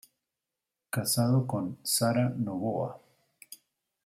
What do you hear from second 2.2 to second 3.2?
Novoa".